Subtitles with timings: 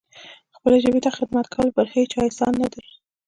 [0.55, 2.83] خپلې ژبې ته خدمت کول پر هیچا احسان نه دی.